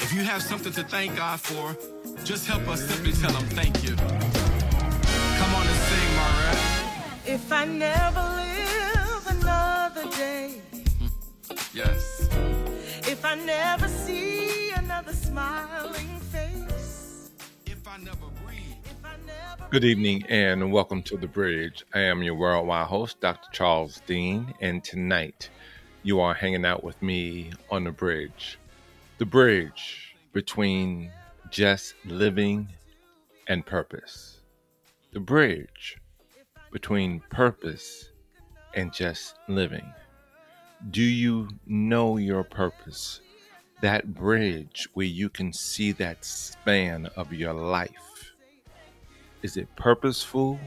[0.00, 1.76] If you have something to thank God for,
[2.24, 3.94] just help us simply tell him thank you.
[3.96, 7.34] Come on and sing, Maria.
[7.36, 10.60] If I never live another day,
[11.72, 12.28] Yes.
[13.08, 17.30] if I never see another smiling face,
[17.66, 18.76] If I never breathe.
[18.84, 21.84] if I never Good evening and welcome to The Bridge.
[21.94, 23.48] I am your worldwide host, Dr.
[23.52, 25.48] Charles Dean, and tonight
[26.04, 28.58] you are hanging out with me on The Bridge.
[29.16, 31.10] The bridge between
[31.50, 32.68] just living
[33.48, 34.40] and purpose.
[35.12, 35.96] The bridge
[36.70, 38.10] between purpose
[38.74, 39.90] and just living.
[40.90, 43.22] Do you know your purpose?
[43.80, 48.32] That bridge where you can see that span of your life.
[49.42, 50.60] Is it purposeful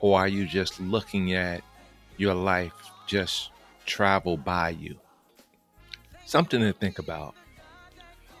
[0.00, 1.62] or are you just looking at
[2.16, 2.72] your life
[3.06, 3.50] just
[3.84, 4.96] travel by you?
[6.24, 7.34] Something to think about.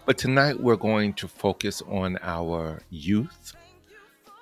[0.06, 3.54] But tonight we're going to focus on our youth.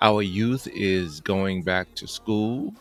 [0.01, 2.73] Our youth is going back to school.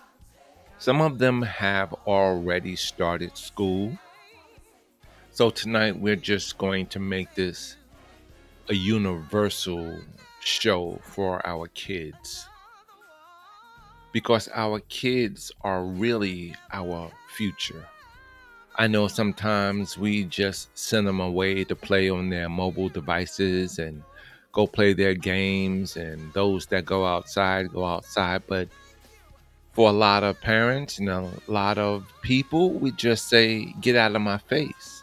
[0.78, 3.96] Some of them have already started school.
[5.30, 7.76] So tonight we're just going to make this
[8.68, 10.00] a universal
[10.40, 12.46] show for our kids
[14.12, 17.86] because our kids are really our future.
[18.76, 24.02] I know sometimes we just send them away to play on their mobile devices and
[24.52, 28.42] go play their games, and those that go outside go outside.
[28.46, 28.68] But
[29.72, 34.16] for a lot of parents and a lot of people, we just say, Get out
[34.16, 35.02] of my face.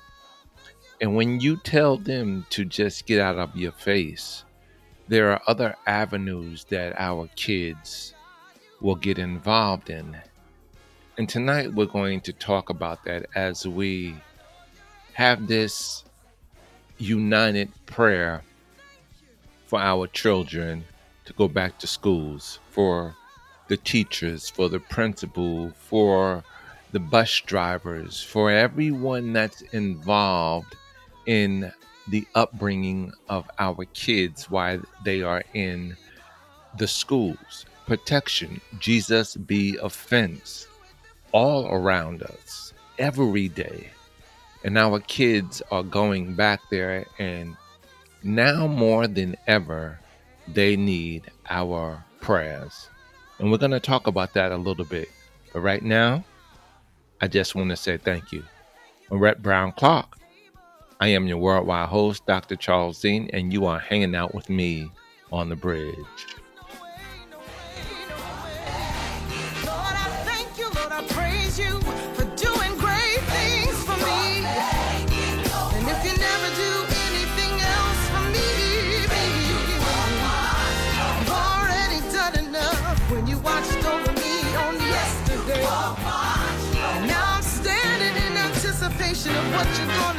[1.02, 4.44] And when you tell them to just get out of your face,
[5.08, 8.14] there are other avenues that our kids
[8.82, 10.18] will get involved in.
[11.20, 14.16] And tonight we're going to talk about that as we
[15.16, 16.06] have this
[16.98, 18.42] united prayer
[19.66, 20.86] for our children
[21.26, 23.18] to go back to schools, for
[23.68, 26.42] the teachers, for the principal, for
[26.94, 30.74] the bus drivers, for everyone that's involved
[31.26, 31.70] in
[32.08, 35.98] the upbringing of our kids while they are in
[36.78, 37.66] the schools.
[37.88, 40.69] Protection, Jesus be a fence
[41.32, 43.90] all around us every day.
[44.64, 47.56] And our kids are going back there, and
[48.24, 50.00] now more than ever,
[50.48, 52.90] they need our prayers.
[53.38, 55.10] And we're going to talk about that a little bit.
[55.54, 56.26] But right now,
[57.22, 58.44] I just want to say thank you.
[59.10, 60.18] Rhett Brown Clark.
[61.00, 62.58] I am your worldwide host, Dr.
[62.58, 64.92] Charles Dean, and you are hanging out with me
[65.32, 65.96] on the bridge.
[89.60, 90.19] What you're gonna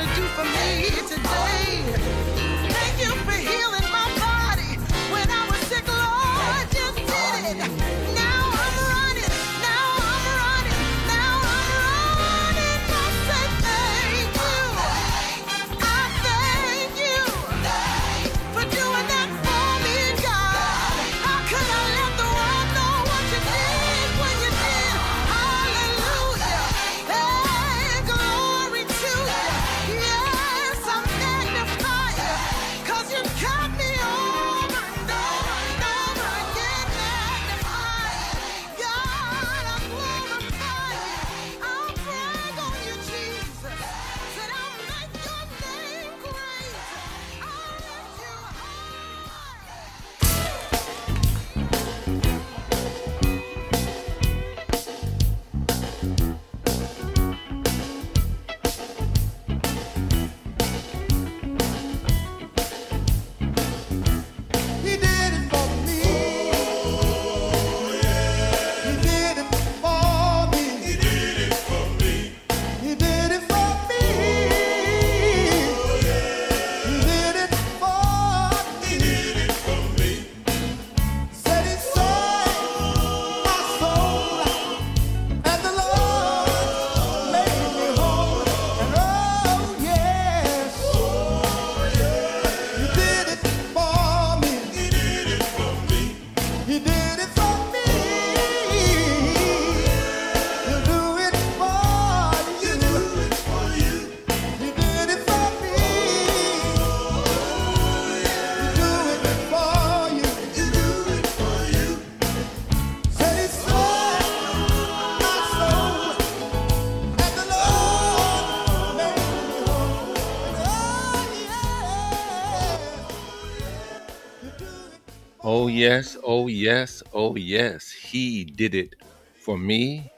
[126.50, 127.91] yes, oh yes.
[127.91, 128.94] He did it
[129.41, 130.11] for me.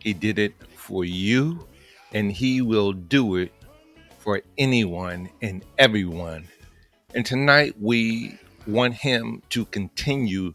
[0.00, 1.66] He did it for you.
[2.12, 3.52] And he will do it
[4.18, 6.46] for anyone and everyone.
[7.14, 10.52] And tonight we want him to continue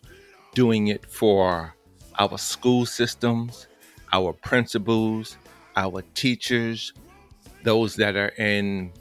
[0.54, 1.76] doing it for
[2.18, 3.68] our school systems,
[4.12, 5.38] our principals,
[5.76, 6.94] our teachers,
[7.64, 8.92] those that are in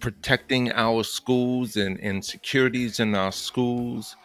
[0.00, 4.16] protecting our schools and, and securities in our schools.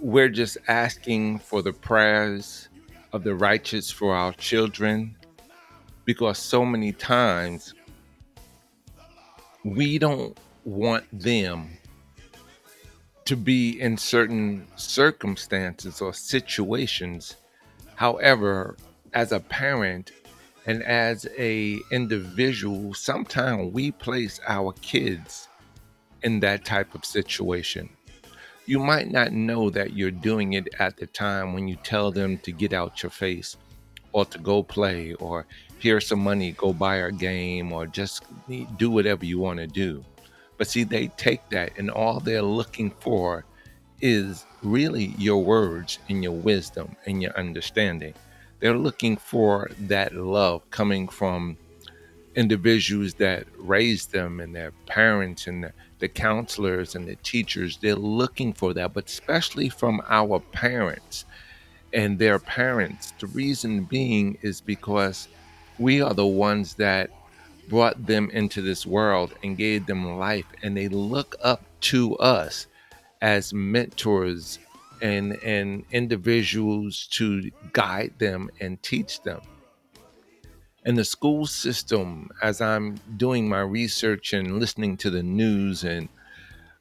[0.00, 2.68] We're just asking for the prayers
[3.12, 5.16] of the righteous for our children
[6.04, 7.74] because so many times
[9.64, 11.70] we don't want them
[13.24, 17.36] to be in certain circumstances or situations.
[17.96, 18.76] However,
[19.14, 20.12] as a parent
[20.64, 25.48] and as a individual, sometimes we place our kids
[26.22, 27.90] in that type of situation.
[28.68, 32.36] You might not know that you're doing it at the time when you tell them
[32.40, 33.56] to get out your face
[34.12, 35.46] or to go play or
[35.78, 38.24] here's some money, go buy a game or just
[38.76, 40.04] do whatever you want to do.
[40.58, 43.46] But see, they take that and all they're looking for
[44.02, 48.12] is really your words and your wisdom and your understanding.
[48.60, 51.56] They're looking for that love coming from
[52.34, 57.78] individuals that raised them and their parents and the, the counselors and the teachers.
[57.78, 61.24] They're looking for that, but especially from our parents
[61.92, 63.12] and their parents.
[63.18, 65.28] The reason being is because
[65.78, 67.10] we are the ones that
[67.68, 72.66] brought them into this world and gave them life, and they look up to us
[73.20, 74.58] as mentors
[75.00, 79.40] and and individuals to guide them and teach them.
[80.88, 86.08] And the school system, as I'm doing my research and listening to the news and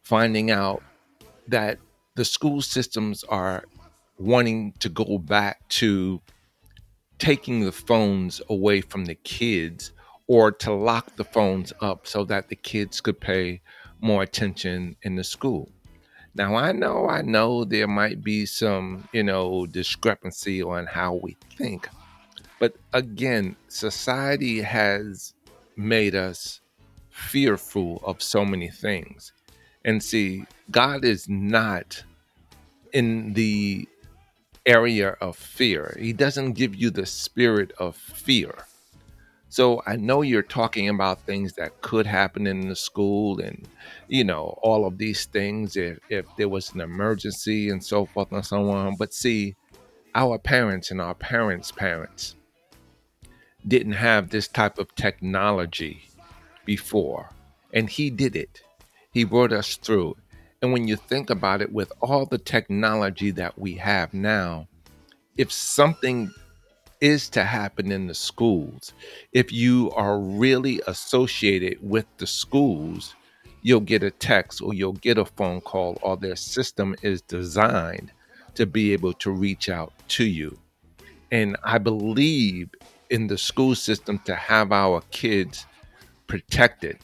[0.02, 0.82] finding out
[1.50, 1.80] that
[2.16, 3.66] the school systems are
[4.18, 6.22] wanting to go back to
[7.20, 9.92] taking the phones away from the kids
[10.28, 13.60] or to lock the phones up so that the kids could pay
[14.00, 15.70] more attention in the school.
[16.34, 21.36] Now, I know, I know there might be some, you know, discrepancy on how we
[21.58, 21.90] think.
[22.60, 25.34] But again, society has
[25.76, 26.62] made us
[27.10, 29.34] fearful of so many things.
[29.86, 32.04] And see, God is not
[32.94, 33.88] in the
[34.66, 35.96] area of fear.
[36.00, 38.54] He doesn't give you the spirit of fear.
[39.50, 43.66] So I know you're talking about things that could happen in the school and
[44.10, 48.32] you know all of these things if if there was an emergency and so forth
[48.32, 48.98] and so on.
[48.98, 49.56] But see,
[50.14, 52.36] our parents and our parents' parents
[53.68, 56.04] didn't have this type of technology
[56.66, 57.30] before.
[57.74, 58.62] And he did it.
[59.12, 60.16] He brought us through.
[60.62, 64.68] And when you think about it, with all the technology that we have now,
[65.38, 66.32] if something
[67.00, 68.94] is to happen in the schools,
[69.32, 73.16] if you are really associated with the schools,
[73.62, 78.12] you'll get a text or you'll get a phone call, or their system is designed
[78.56, 80.58] to be able to reach out to you.
[81.32, 82.70] And I believe
[83.10, 85.66] in the school system to have our kids
[86.28, 86.98] protected.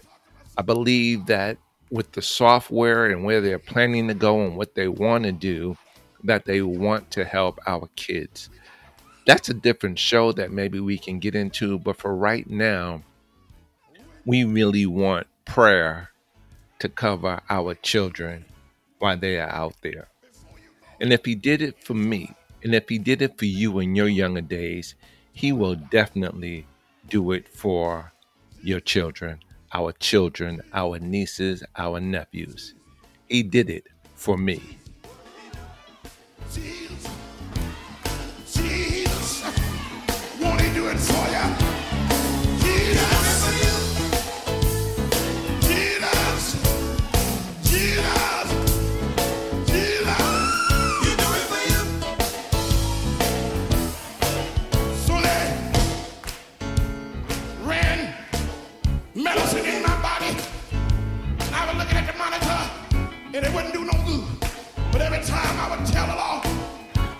[0.57, 1.57] I believe that
[1.89, 5.77] with the software and where they're planning to go and what they want to do,
[6.23, 8.49] that they want to help our kids.
[9.25, 13.03] That's a different show that maybe we can get into, but for right now,
[14.25, 16.09] we really want prayer
[16.79, 18.45] to cover our children
[18.99, 20.07] while they are out there.
[20.99, 22.33] And if he did it for me,
[22.63, 24.95] and if he did it for you in your younger days,
[25.33, 26.65] he will definitely
[27.09, 28.13] do it for
[28.61, 29.39] your children
[29.73, 32.75] our children, our nieces, our nephews.
[33.27, 34.77] He did it for me.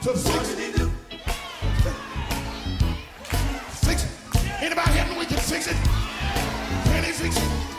[0.04, 0.12] To.
[3.86, 4.10] Fix it.
[4.62, 5.78] Anybody here know we can fix it?
[6.86, 7.73] Can he fix it?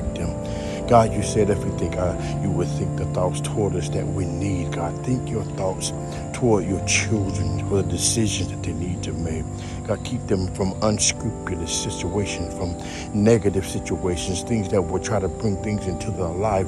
[0.00, 0.86] Protect them.
[0.86, 1.48] God, you said
[1.78, 4.72] think uh, you would think the thoughts toward us that we need.
[4.72, 5.92] God, think your thoughts
[6.34, 9.44] toward your children for the decisions that they need to make.
[9.86, 12.76] God, keep them from unscrupulous situations, from
[13.14, 16.66] negative situations, things that will try to bring things into their life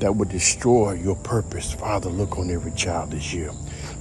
[0.00, 1.72] that would destroy your purpose.
[1.72, 3.52] Father, look on every child this year.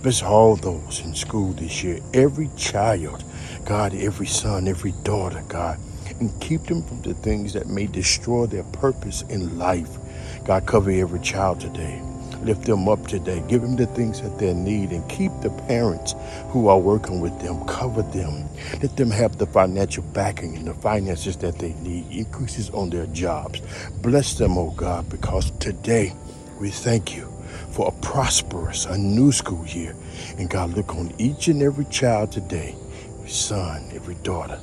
[0.02, 2.00] Bless all those in school this year.
[2.16, 3.24] Every child,
[3.66, 5.78] God, every son, every daughter, God,
[6.22, 10.00] and keep them from the things that may destroy their purpose in life.
[10.46, 12.02] God, cover every child today.
[12.44, 13.44] Lift them up today.
[13.50, 16.16] Give them the things that they need and keep the parents
[16.50, 17.66] who are working with them.
[17.68, 18.50] Cover them.
[18.82, 22.12] Let them have the financial backing and the finances that they need.
[22.12, 23.62] Increases on their jobs.
[24.02, 26.14] Bless them, oh God, because today
[26.62, 27.30] we thank you
[27.72, 29.96] for a prosperous, a new school year.
[30.40, 32.76] And God, look on each and every child today,
[33.18, 34.60] every son, every daughter.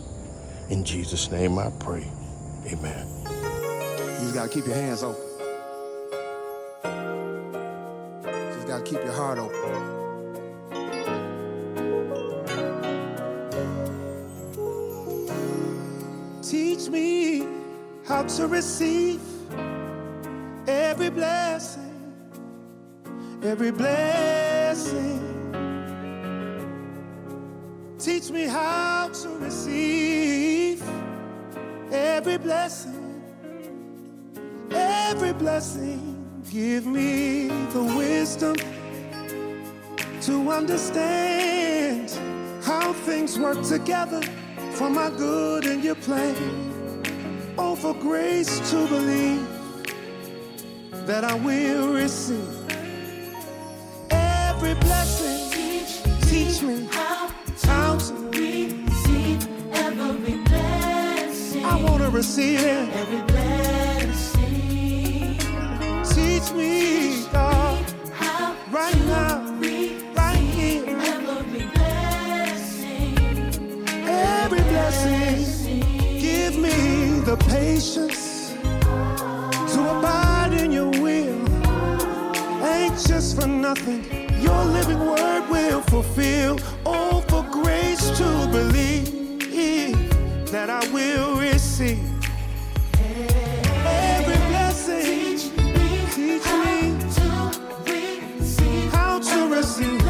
[0.70, 2.04] In Jesus' name I pray.
[2.66, 3.08] Amen.
[3.24, 5.22] You just gotta keep your hands open.
[8.24, 10.04] You just gotta keep your heart open.
[16.42, 17.46] Teach me
[18.06, 19.20] how to receive
[20.66, 22.14] every blessing,
[23.42, 25.20] every blessing.
[27.98, 30.57] Teach me how to receive
[32.16, 33.22] every blessing,
[34.70, 36.00] every blessing.
[36.50, 38.56] Give me the wisdom
[40.22, 42.10] to understand
[42.64, 44.22] how things work together
[44.72, 46.34] for my good and your plan.
[47.58, 49.46] Oh, for grace to believe
[51.06, 52.54] that I will receive
[54.10, 55.47] every blessing.
[62.18, 62.88] I want to receive it.
[62.96, 64.42] Every blessing.
[66.02, 69.60] Teach me, God, How right to now,
[70.16, 70.84] right here.
[70.98, 73.18] every blessing.
[74.04, 75.80] Every blessing.
[76.18, 78.52] Give me the patience
[79.72, 81.46] to abide in your will.
[82.64, 84.02] Anxious for nothing,
[84.42, 86.58] your living word will fulfill.
[86.84, 89.17] Oh, for grace to believe
[90.50, 92.02] that I will receive
[93.84, 95.36] every blessing.
[95.36, 96.38] Teach me
[98.90, 100.02] how to receive.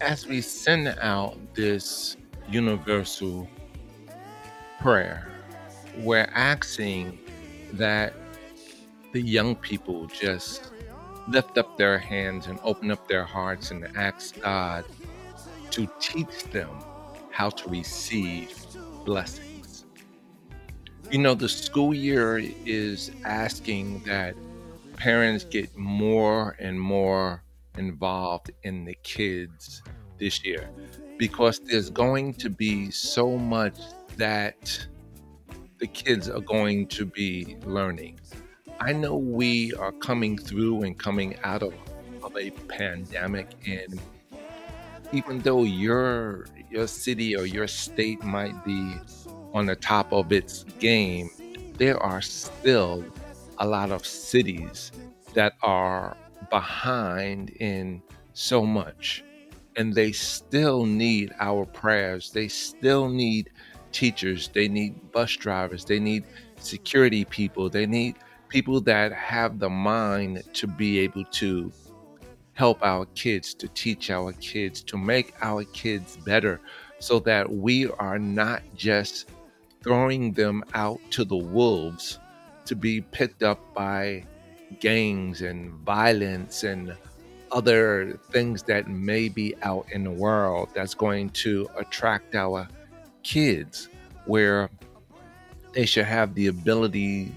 [0.00, 2.16] As we send out this
[2.48, 3.46] universal
[4.80, 5.28] prayer,
[5.98, 7.18] we're asking
[7.74, 8.14] that
[9.12, 10.72] the young people just
[11.28, 14.84] lift up their hands and open up their hearts and ask God
[15.70, 16.70] to teach them
[17.30, 18.54] how to receive
[19.04, 19.86] blessings.
[21.10, 24.34] You know, the school year is asking that
[24.96, 27.42] parents get more and more
[27.76, 29.82] involved in the kids
[30.18, 30.68] this year
[31.18, 33.78] because there's going to be so much
[34.16, 34.86] that
[35.78, 38.20] the kids are going to be learning.
[38.84, 41.72] I know we are coming through and coming out of,
[42.24, 44.00] of a pandemic and
[45.12, 48.96] even though your your city or your state might be
[49.54, 51.30] on the top of its game,
[51.78, 53.04] there are still
[53.58, 54.90] a lot of cities
[55.34, 56.16] that are
[56.50, 59.22] behind in so much.
[59.76, 62.32] And they still need our prayers.
[62.32, 63.50] They still need
[63.92, 64.48] teachers.
[64.48, 65.84] They need bus drivers.
[65.84, 66.24] They need
[66.56, 67.70] security people.
[67.70, 68.16] They need
[68.52, 71.72] people that have the mind to be able to
[72.52, 76.60] help our kids, to teach our kids, to make our kids better
[76.98, 79.30] so that we are not just
[79.82, 82.18] throwing them out to the wolves
[82.66, 84.22] to be picked up by
[84.80, 86.94] gangs and violence and
[87.52, 92.68] other things that may be out in the world that's going to attract our
[93.22, 93.88] kids
[94.26, 94.68] where
[95.72, 97.32] they should have the ability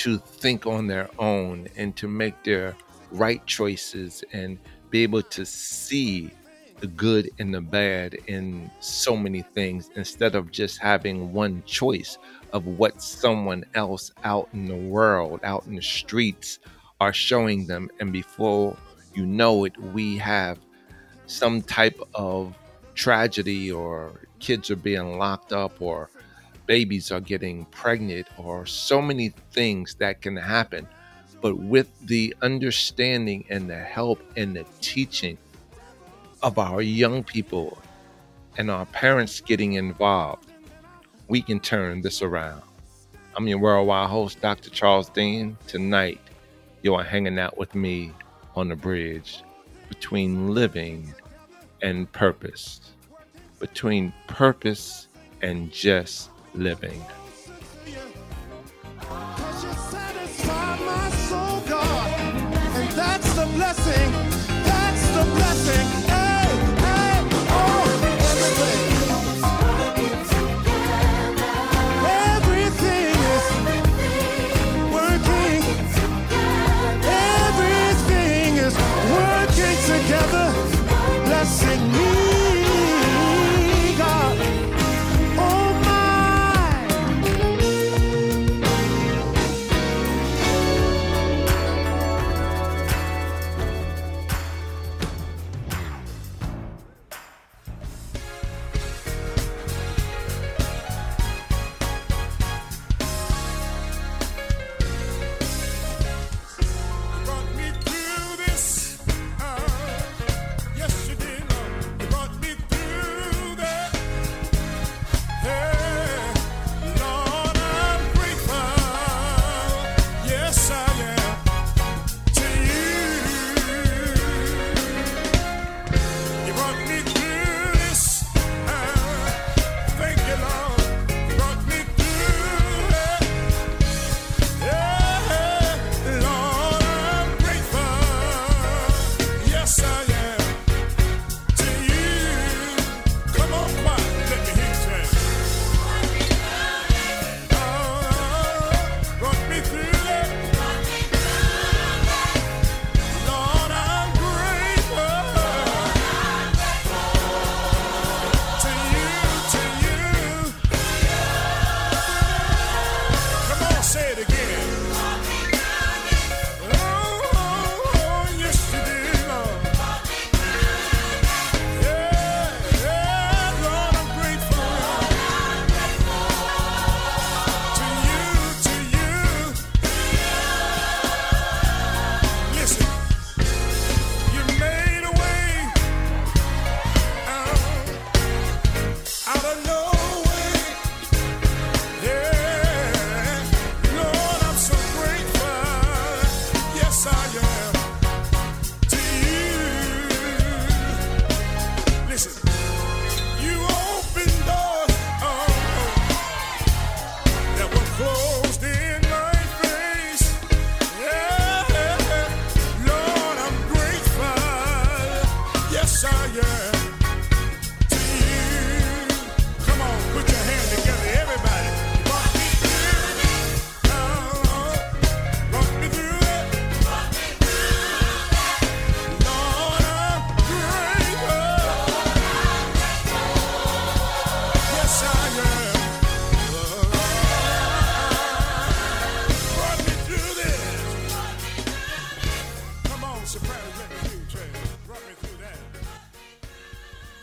[0.00, 2.74] to think on their own and to make their
[3.12, 6.30] right choices and be able to see
[6.78, 12.16] the good and the bad in so many things instead of just having one choice
[12.54, 16.60] of what someone else out in the world, out in the streets,
[16.98, 17.90] are showing them.
[18.00, 18.78] And before
[19.14, 20.58] you know it, we have
[21.26, 22.56] some type of
[22.94, 26.08] tragedy, or kids are being locked up, or
[26.70, 30.86] babies are getting pregnant, or so many things that can happen.
[31.40, 35.36] But with the understanding and the help and the teaching
[36.44, 37.76] of our young people
[38.56, 40.46] and our parents getting involved,
[41.26, 42.62] we can turn this around.
[43.36, 44.70] I'm your worldwide host, Dr.
[44.70, 45.56] Charles Dean.
[45.66, 46.20] Tonight,
[46.82, 48.12] you are hanging out with me
[48.54, 49.42] on the bridge
[49.88, 51.12] between living
[51.82, 52.92] and purpose,
[53.58, 55.08] between purpose
[55.42, 57.02] and just living.
[62.94, 64.12] That's the blessing.
[64.64, 65.99] That's the blessing.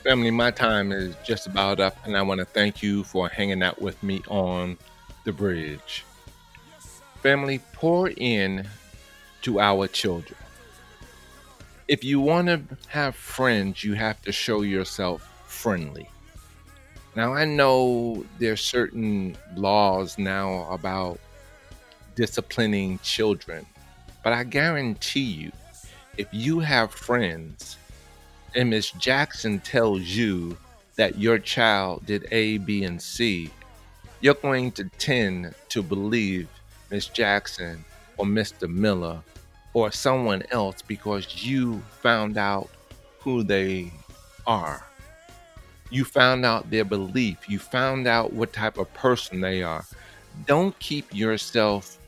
[0.08, 3.62] Family, my time is just about up, and I want to thank you for hanging
[3.62, 4.78] out with me on
[5.26, 6.06] the bridge.
[7.22, 8.66] Family, pour in
[9.42, 10.40] to our children.
[11.90, 16.10] If you want to have friends, you have to show yourself friendly.
[17.18, 21.20] Now, I know there's certain laws now about
[22.16, 23.66] disciplining children,
[24.24, 25.52] but I guarantee you,
[26.16, 27.76] if you have friends
[28.58, 30.58] and Miss Jackson tells you
[30.96, 33.52] that your child did A, B, and C,
[34.20, 36.50] you're going to tend to believe
[36.90, 37.86] Miss Jackson
[38.18, 38.68] or Mr.
[38.68, 39.22] Miller
[39.74, 42.68] or someone else because you found out
[43.20, 43.92] who they
[44.48, 44.84] are.
[45.92, 47.48] You found out their belief.
[47.48, 49.86] You found out what type of person they are.
[50.48, 52.00] Don't keep yourself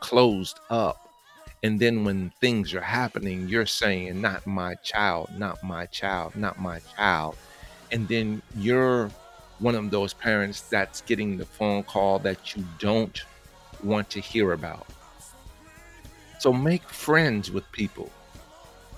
[0.00, 0.99] closed up.
[1.62, 6.58] And then when things are happening, you're saying, not my child, not my child, not
[6.58, 7.36] my child.
[7.92, 9.10] And then you're
[9.58, 13.22] one of those parents that's getting the phone call that you don't
[13.82, 14.86] want to hear about.
[16.38, 18.10] So make friends with people.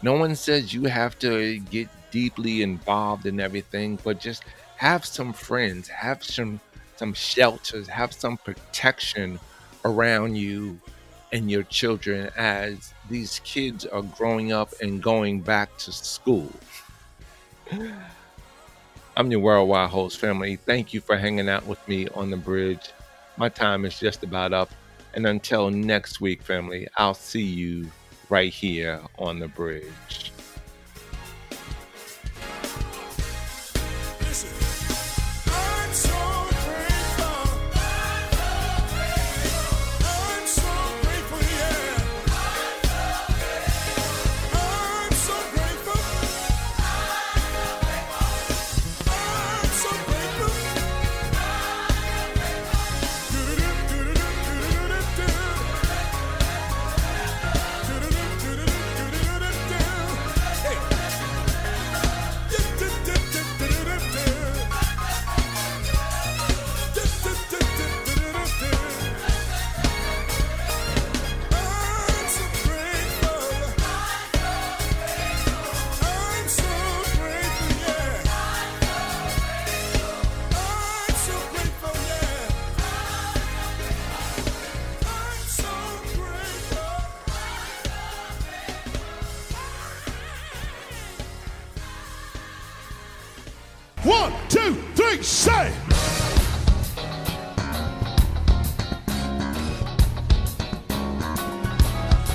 [0.03, 4.45] No one says you have to get deeply involved in everything, but just
[4.77, 6.61] have some friends, have some
[6.97, 9.41] some shelters, have some protection
[9.85, 10.79] around you
[11.33, 16.51] and your children as these kids are growing up and going back to school.
[19.17, 20.57] I'm your worldwide host family.
[20.57, 22.93] Thank you for hanging out with me on the bridge.
[23.37, 24.71] My time is just about up.
[25.15, 27.91] And until next week, family, I'll see you
[28.31, 30.33] right here on the bridge.
[94.13, 95.73] One, two, three, say.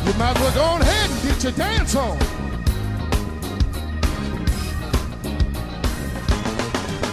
[0.06, 2.18] You might as well go on ahead and get your dance on.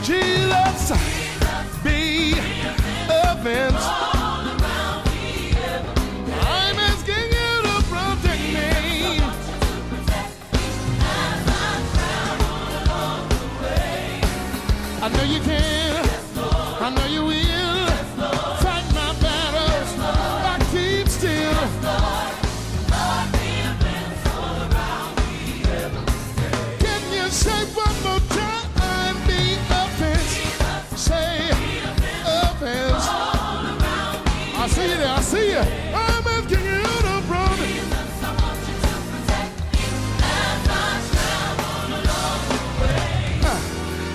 [0.02, 0.92] Jesus,
[1.82, 2.32] be
[3.10, 4.13] a fence.
[15.04, 15.83] I know you can.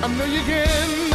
[0.10, 1.09] a million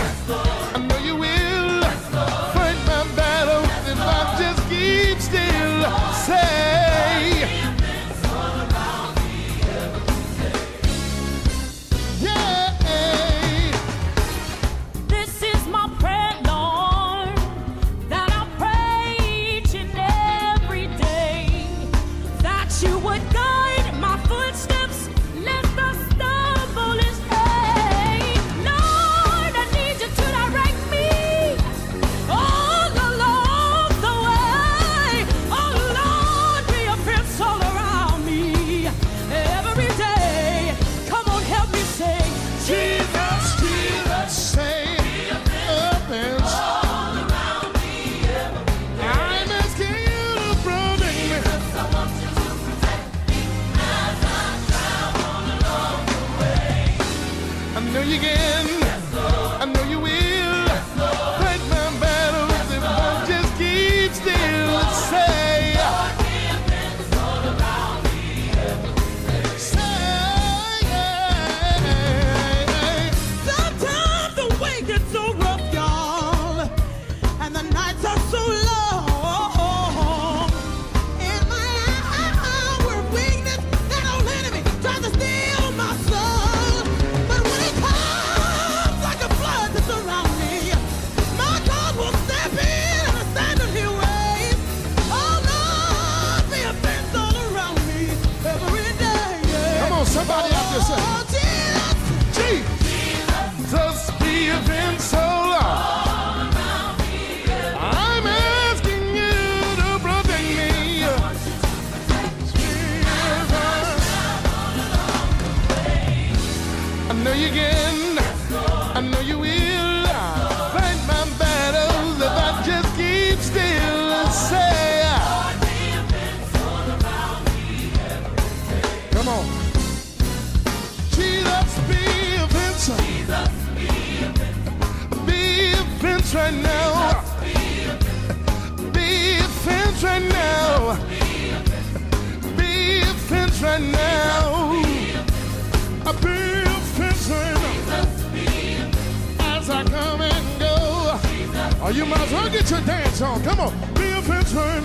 [149.90, 151.18] come and go.
[151.28, 153.42] Jesus, oh, you might as well get your dance on.
[153.42, 154.84] Come on, be a fenceman.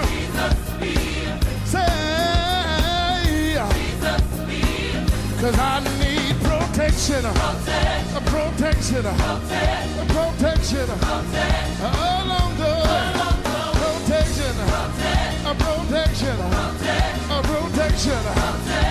[1.65, 1.85] Say,
[3.25, 4.21] Jesus,
[5.41, 7.23] cause I need protection.
[7.23, 8.15] Protect.
[8.15, 9.03] A protection.
[9.03, 9.87] Protect.
[9.99, 10.87] A protection.
[10.87, 11.79] Protect.
[11.79, 12.73] Along the
[13.79, 14.53] protection.
[14.69, 15.45] Protect.
[15.45, 16.37] A protection.
[16.37, 17.15] Protect.
[17.29, 18.21] A protection.
[18.23, 18.88] Protect.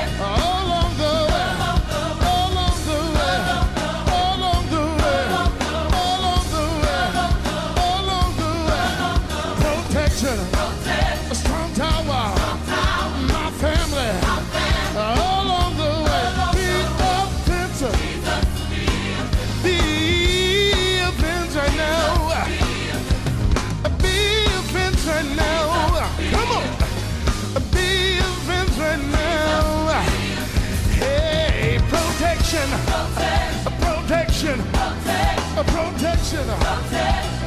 [32.68, 36.46] protection, protection, protection, protection.
[36.46, 37.38] protection.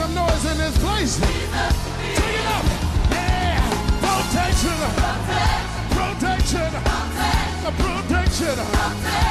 [0.00, 1.20] some noise in this place.
[1.20, 1.28] Take
[2.40, 2.64] it up.
[3.10, 3.60] Yeah.
[4.00, 4.78] Protection.
[5.94, 6.70] Protection.
[7.76, 8.56] Protection.
[8.56, 9.29] Protection.